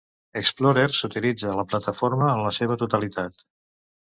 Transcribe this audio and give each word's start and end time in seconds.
Xplorers 0.47 1.01
utilitza 1.07 1.53
la 1.59 1.65
plataforma 1.73 2.33
en 2.37 2.43
la 2.47 2.55
seva 2.59 2.79
totalitat. 2.85 3.49